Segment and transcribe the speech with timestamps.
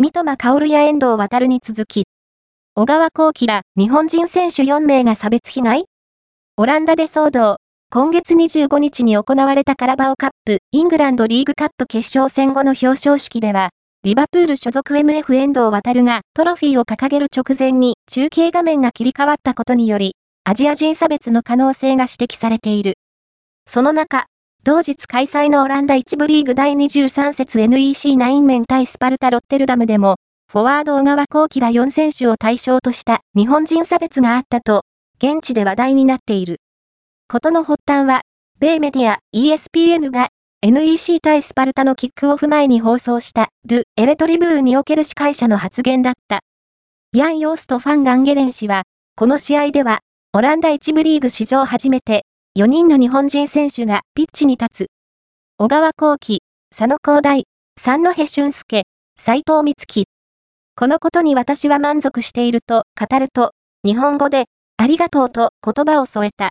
[0.00, 2.04] 三笘薫や遠藤航に続き、
[2.76, 5.84] 小川幸輝ら日本人選手4名が差別被害？
[6.56, 7.56] オランダで騒動。
[7.90, 13.70] 今月25日に行われたカラバオカップ、イングランドリーグカップ決勝戦後の表彰式では、
[14.04, 22.94] リバプール所属 MF 遠藤航がトロフィーを掲げる直前に中継画面が切り替わったことにより、アジア人差別の可能性が指摘されている。
[23.68, 24.26] その中、
[24.68, 30.16] 同日開催のオランダ1部リーグ第23節 NEC9 面対スパルタ・ロッテルダムでも、
[30.52, 34.82] フォワード小川幸輝ら4選手を対象とした日本人差別があったと、
[35.16, 36.60] 現地で話題になっている。
[37.30, 38.20] ことの発端は、
[38.60, 40.28] 米メディア ESPN が
[40.60, 46.40] NEC 対スパルタのキックオフ前に放送したドゥ・エレトリブーにおける司会者の発言だった。
[47.14, 48.82] ヤン・ヨースト・ファン・ガンゲレン氏は、
[49.16, 50.00] この試合では、
[50.34, 54.90] オランダ1部リーグ史上初めて、4人の日本人選手がピッチに立つ。
[55.58, 56.38] 小川幸輝、
[56.76, 57.44] 佐野光大、
[57.78, 58.82] 三戸俊介、
[59.16, 60.06] 斎藤光希。
[60.74, 63.52] このことに私は満足していると語ると、
[63.84, 66.46] 日本語で、ありがとうと言葉を添えた。